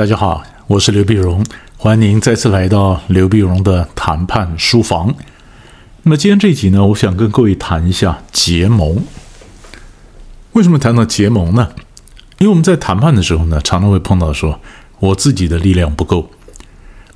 [0.00, 1.44] 大家好，我是刘碧荣，
[1.76, 5.14] 欢迎您再次来到刘碧荣的谈判书房。
[6.04, 9.04] 那么今天这一集呢，我想跟各位谈一下结盟。
[10.52, 11.68] 为什么谈到结盟呢？
[12.38, 14.58] 因为我们在谈判的时候呢，常常会碰到说，
[15.00, 16.30] 我自己的力量不够，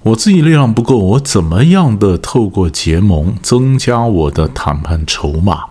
[0.03, 5.65] 我自己力量不够，我怎么样的透过结盟增加我的谈判筹码，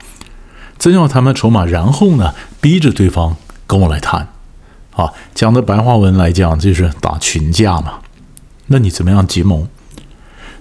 [0.79, 4.32] 增加谈判筹码，然后呢，逼着对方跟我来谈。
[4.95, 7.99] 啊，讲的白话文来讲，就是打群架嘛。
[8.67, 9.67] 那你怎么样结盟？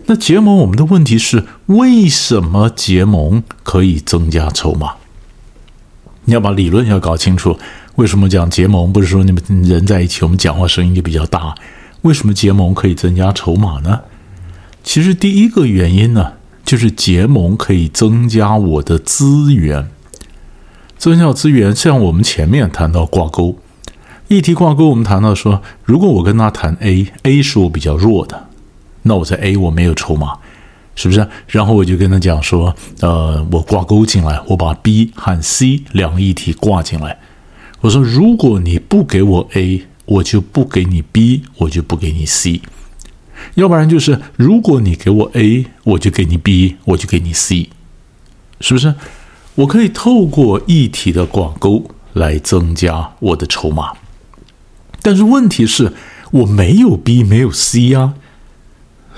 [0.06, 4.94] 那结盟，我们的问题是，为什么结盟可以增加筹码？
[6.24, 7.58] 你要把理论要搞清楚。
[7.96, 8.92] 为什么讲结盟？
[8.92, 11.54] 不是说你们人在一起，我们讲话声音就比较大？
[12.02, 14.00] 为什么结盟可以增加筹码呢？
[14.82, 16.32] 其实第一个原因呢，
[16.64, 19.88] 就是结盟可以增加我的资源，
[20.98, 21.76] 增加资源。
[21.76, 23.58] 像我们前面谈到挂钩。
[24.28, 28.48] 议题挂钩，我们谈到说，如果我跟他谈 A，A 是我比较弱的，
[29.02, 30.38] 那我在 A 我没有筹码，
[30.94, 31.28] 是不是？
[31.48, 37.18] 然后我就跟他讲说，呃，我挂钩进来，我把 B 和 C 两个议题挂进来。
[37.82, 42.62] 我说，如果你不给我 A，我就不给你 B，我就不给你 C。
[43.56, 47.68] 要不然就是，如果你给我 A，我就给你 B，我就给你 C，
[48.60, 48.94] 是不是？
[49.56, 53.92] 我可以透过议题的挂钩来增加我的筹码。
[55.02, 55.92] 但是问题是，
[56.30, 58.14] 我没有 B，没有 C 呀，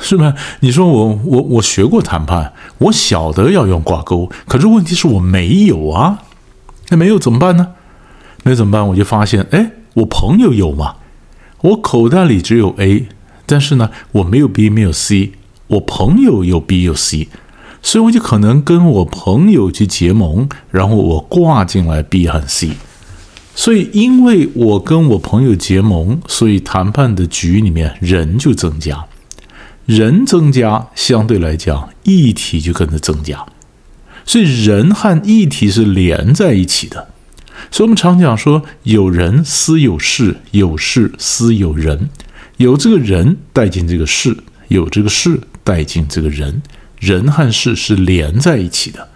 [0.00, 0.34] 是吧？
[0.60, 6.20] 你说我我我学过谈判，我晓得要用挂钩，可是问题是我没有啊，
[6.88, 7.74] 那没有怎么办呢？
[8.44, 8.88] 那怎么办？
[8.88, 10.96] 我就发现，哎，我朋友有嘛，
[11.60, 13.06] 我口袋里只有 A，
[13.46, 15.32] 但是呢，我没有 B，没有 C，
[15.66, 17.28] 我朋友有 B 有 C，
[17.82, 22.70] 所以我就可能跟我朋友去结盟，然后我挂进来 B 和 C。
[23.56, 29.04] 所以，因为我跟我朋友结盟，所以谈判的局里面人就增加，
[29.86, 33.46] 人增加，相对来讲议题就跟着增加。
[34.26, 37.08] 所以，人和议题是连在一起的。
[37.70, 42.10] 所以我们常讲说，有人思有事，有事思有人，
[42.56, 44.36] 有这个人带进这个事，
[44.68, 46.60] 有这个事带进这个人，
[46.98, 49.08] 人和事是连在一起的。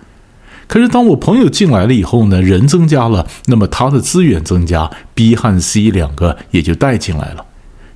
[0.69, 7.47] 可是，当我朋友进来了以后呢，人增加了，那么他的资源增加，B 和 C 两个也就带进来了。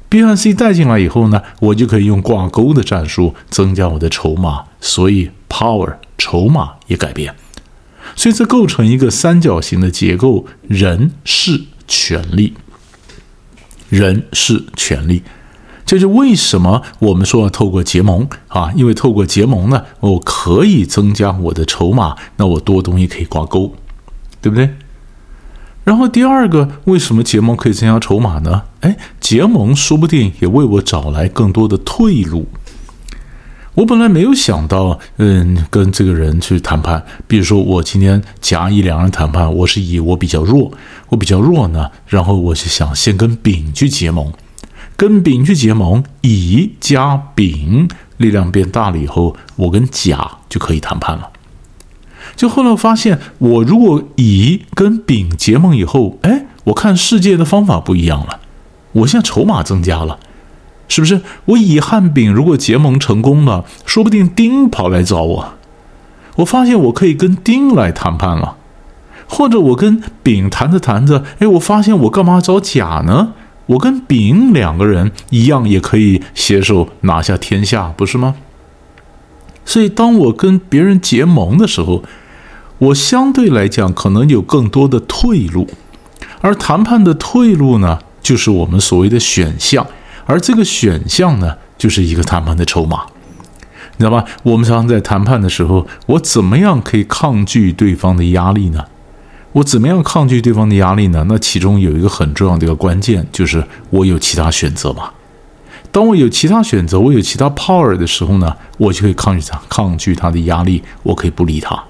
[0.09, 7.34] B 和 C 带进来以后呢，我就可以用挂钩的战术增加我的筹码，所以 power 筹码也改变。
[8.16, 12.54] 所以这构成一个三角形的结构：人、事、权力。
[13.91, 15.22] 人、事、权力。
[15.92, 18.72] 这是为什么我们说要透过结盟啊？
[18.75, 23.75] 因为透过结盟呢，我可以增加我的筹码，那我多东西可以挂钩，
[24.41, 24.70] 对不对？
[25.84, 28.62] 然后第二个，为什么结盟可以增加筹码呢？
[28.80, 32.48] 哎，结盟说不定也为我找来更多的退路。
[33.74, 37.04] 我本来没有想到，嗯，跟这个人去谈判。
[37.26, 40.72] 比如说，我今天甲乙两人谈判，我是以我比较弱，
[41.10, 44.32] 我比较弱呢，然后我就想先跟丙去结盟。
[44.97, 47.88] 跟丙去结盟，乙加丙
[48.19, 51.30] 力量变大了以后，我跟甲就可以谈判了。
[52.36, 58.41] 就后来我发现，我如果乙跟丙结盟以后，哎，我看世界的方法不一样了。
[58.92, 60.19] 我现在筹码增加了，
[60.86, 61.20] 是不是？
[61.47, 65.54] 我乙和丙如果结盟成功了，说不定丁跑来找我，
[66.36, 68.56] 我发现我可以跟丁来谈判了。
[69.26, 73.32] 或者我跟丙谈着谈着，哎，我发现我干嘛找甲呢？
[73.67, 78.34] 我跟丙两个人一样，也可以携手拿下天下，不是吗？
[79.65, 82.03] 所以，当我跟别人结盟的时候，
[82.78, 85.69] 我相对来讲可能有更多的退路，
[86.41, 89.86] 而谈判的退路呢，就是我们所谓的选项，
[90.27, 93.04] 而这个选项呢，就是一个谈判的筹码，
[93.97, 94.25] 你知道吧？
[94.42, 98.84] 我们常常在谈判的时候，我怎么样可以抗拒对方的压力呢？
[99.53, 101.25] 我怎么样抗拒对方的压力呢？
[101.28, 105.10] 那其中有一个很重要的一个关键，就是我有其他选择嘛。
[105.91, 111.84] 当我有其他选择，我有其他 power 的时候呢，我就可以抗拒他，抗拒他的压力，我可以不理他，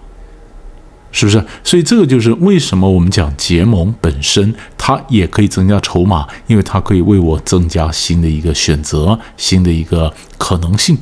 [1.12, 1.44] 是不是？
[1.62, 10.98] 所以这个就是为什么我们讲结盟本身，它也可以增加筹码，因为它可以为我增加新的一个选择，新的一个可能性。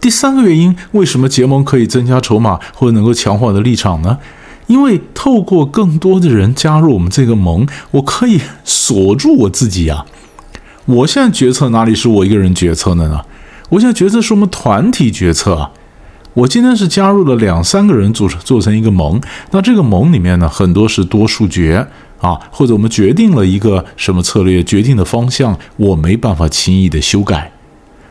[0.00, 4.18] 第三个原因，为什么结盟可以增加筹码，或者能够强化我的立场呢？
[4.72, 10.06] 因为透过更多的人加入我们这个盟，我可以锁住我自己呀。
[10.86, 13.20] 我现在决策哪里是我一个人决策的呢？
[13.68, 15.70] 我现在决策是我们团体决策啊。
[16.32, 19.20] 我今天是加入了两三个人组做成一个盟，
[19.50, 21.86] 那这个盟里面呢，很多是多数决
[22.22, 27.52] 啊，或者我们决定了一个什么策略，决定的方向，我没办法轻易的修改。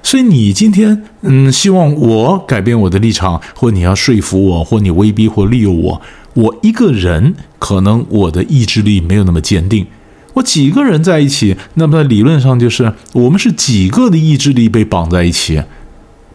[0.03, 6.01] 所以你今天，嗯，希望我改变我的立场，或你要说服我，或你威逼或利诱我，
[6.33, 9.85] 我一个人可能我的意志力没有那么坚定。
[10.33, 15.61] 我几个人在一起，那么在理论上就是我们是几个的意志力被绑在一起，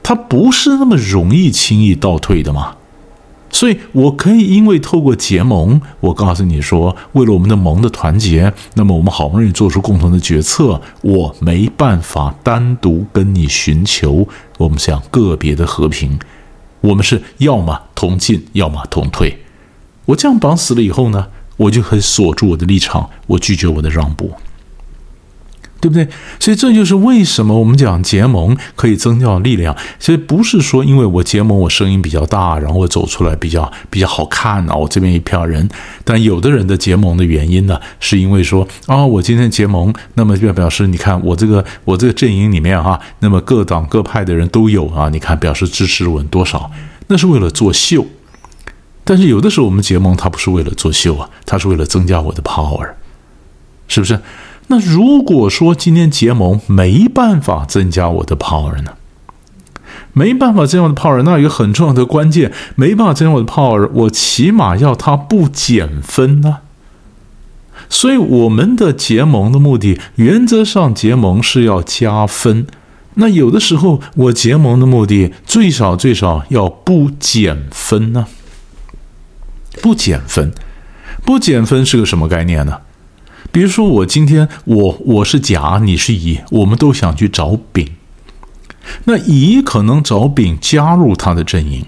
[0.02, 2.75] 它不是那么容易轻易倒退的嘛。
[3.48, 14.28] 所以，我可以因为透过结盟，我告诉你说，为了我们的盟的团结，那么我们好不容易做出共同的决策，我没办法单独跟你寻求
[14.58, 16.18] 我们想个别的和平，
[16.80, 19.38] 我们是要么同进，要么同退。
[20.06, 24.32] 我这样绑死了以后呢，我就可以锁住我的立场，我拒绝我的让步。
[25.86, 26.08] 对不对？
[26.40, 29.74] 所以这就是为什么我们讲结盟可以增加力量。
[30.00, 34.74] 所以不是说因为我结盟我声音比较大，然后我走出来比较比较好看啊。
[34.74, 35.68] 我这边一票人，
[36.04, 45.08] 但有的人的结盟的原因呢，是因为说啊，我今天结盟，那么就表示你看我这个我这个阵营里面哈，那么各党各派的人都有啊。
[45.08, 46.70] 你看表示支持我多少，
[47.06, 48.04] 那是为了作秀。
[49.04, 52.90] 但是有的时候我们结盟，它不是为了作秀啊，它是为了增加我的 power，
[53.86, 54.18] 是不是？
[54.68, 58.92] 那如果说今天结盟没办法增加我的 power 呢？
[60.12, 66.58] 没办法增加我的 power，那有一个很重要的关键，没办法增加我的 power，我起码要它不减分呢。
[67.88, 72.66] 所以我们的结盟的目的，原则上结盟是要加分。
[73.14, 78.26] 那有的时候我结盟的目的，最少最少要不减分呢？
[79.80, 80.52] 不减分，
[81.24, 82.78] 不减分是个什么概念呢？
[83.52, 87.88] 比如说，我今天我我是甲，你是乙，我们都想去找丙。
[89.04, 91.84] 那乙可能找丙加入他的阵营，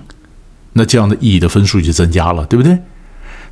[0.73, 2.79] 那这样的乙的分数就增加了，对不对？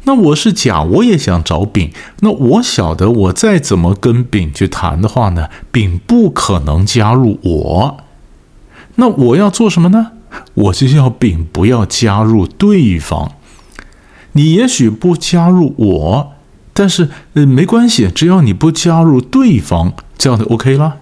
[0.04, 1.90] 那我是甲，我也想找丙。
[2.20, 7.96] 那我晓得，我再怎么跟丙去谈的话呢，丙不可能加入我。
[8.94, 10.12] 那我要做什么呢？
[10.54, 13.32] 我就要丙不要加入对方。
[14.32, 16.32] 你也许不加入我。
[16.78, 20.96] 但是，呃，没关系，只要你不加入对方，这样就 OK 了，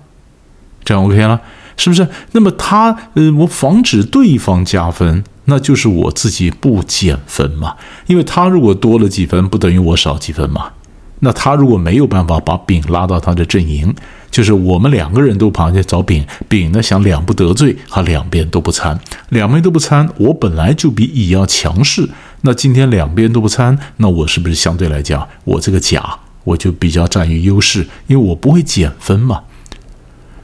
[0.85, 1.41] 这样 OK 了，
[1.77, 2.07] 是不是？
[2.31, 7.75] 那么他，呃，我防止对方加分，那就是我自己不减分嘛？
[8.07, 10.71] 因为他如果多了几分，不等于我少几分嘛？
[11.19, 13.93] 那他如果没有办法把丙拉到他的阵营，
[14.31, 18.97] 就是我们两个人都跑去找丙，丙呢想两不得罪，他两边都不参，
[19.31, 22.09] 两边都不参，我本来就比乙要强势。
[22.47, 29.45] 那今天两边都不参，那我是不是相对来讲，我这个甲我就比较占于优势，因为我不会减分嘛。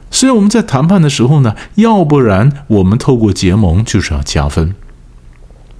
[0.09, 4.73] 所以我们在谈判的时候呢，要不然我们透过结盟就是要加分，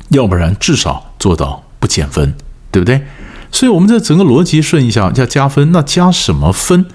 [0.10, 2.36] 要不然至少做到不减分，
[2.70, 3.02] 对不对？
[3.52, 6.86] 所以我们这整个逻辑顺一下，要加分，那加什么分？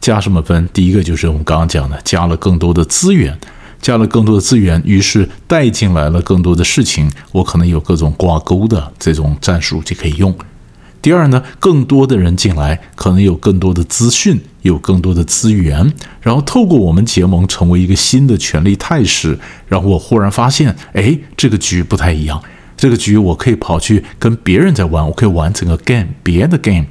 [0.00, 0.68] 加什么分？
[0.72, 3.36] 第一个就是我们刚刚讲的，加了更多的资源。
[3.80, 10.34] 加了更多的资源，于是带进来了更多的事情，我可能有各种挂钩的这种战术就可以用。
[11.02, 19.38] 第二呢，更多的人进来，可能有更多的资讯，有更多的资源，然后透过我们结盟，成为一个新的权力态势。
[19.68, 22.42] 然后我忽然发现，哎，这个局不太一样，
[22.76, 26.86] 这个局我可以跑去跟别人在玩，我可以玩整个 game，别的 game。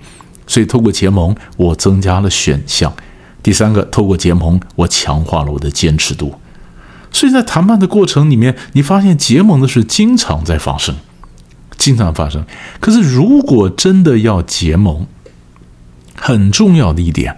[0.47, 2.93] 所以透过结盟，我增加了选项。
[3.43, 6.33] 第三个，透过结盟，我强化了我的坚持度。
[7.15, 10.93] 所以在谈判的过程里面，你发现结盟的事经常在发生，
[11.77, 12.43] 经常发生。
[12.81, 15.07] 可是如果真的要结盟，
[16.13, 17.37] 很重要的一点，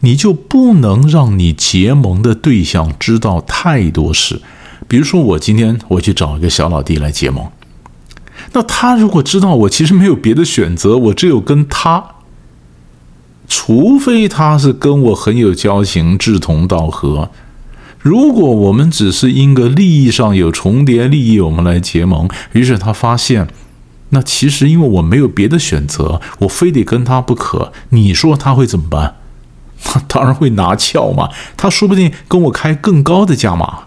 [0.00, 4.42] 你就不能让你结盟的对象知道太多事。
[4.88, 7.46] 比如说，我今天我去找一个小老弟来结盟，
[8.52, 12.04] 那他如果知道我其实没有别的选择，我只有跟他，
[13.46, 17.30] 除非他是跟我很有交情、志同道合。
[18.04, 23.48] 如果我们只是因个利益上有重叠利益，我们来结盟，于是他发现，
[24.10, 27.72] 那其实因为我没有别的选择，我非得跟他不可。
[27.88, 29.14] 你说他会怎么办？
[29.82, 31.30] 他当然会拿翘嘛。
[31.56, 33.84] 他说不定跟我开更高的价码，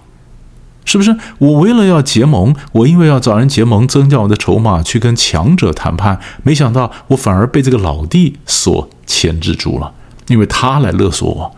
[0.84, 1.16] 是不是？
[1.38, 9.94] 我为了要结盟，我因为要找人结盟，增加我的筹码去跟强者谈判，没想到我反而被这个老弟所牵制住了，
[10.28, 11.56] 因为他来勒索我。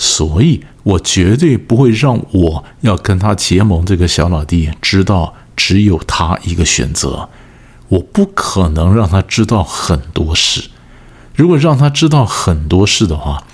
[0.00, 7.28] 所以我绝对不会让我要跟他结盟这个小老弟知道只有他一个选择，
[7.88, 10.70] 我不可能让他知道很多事。
[11.34, 13.44] 如果让他知道很多事的话，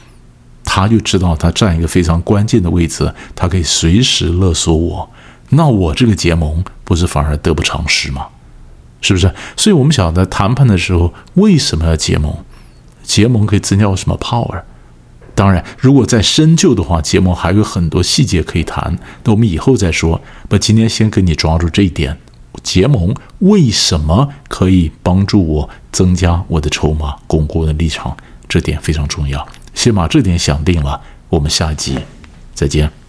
[0.64, 5.10] 他就知道他占一个非常关键的位置，他可以随时勒索我。
[5.48, 8.28] 那我这个结盟不是反而得不偿失吗？
[9.00, 9.34] 是不是？
[9.56, 12.32] 所以我们晓得谈判的时候为什么要结盟？
[13.02, 14.62] 结盟可以增加我什么 power？
[15.34, 18.98] 当然，如果再深究的话，结盟还有很多细节可以谈。
[19.24, 20.20] 那我们以后再说。
[20.48, 22.16] 那今天先跟你抓住这一点：
[22.62, 28.16] 结盟为什么可以帮助我增加我的筹码，巩固我的立场？
[28.48, 29.46] 这点非常重要。
[29.74, 31.98] 先把这点想定了，我们下集
[32.54, 33.03] 再见。